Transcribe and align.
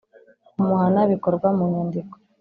Kumuhana 0.51 0.99
bikorwa 1.11 1.47
mu 1.57 1.63
nyandiko 1.71 2.15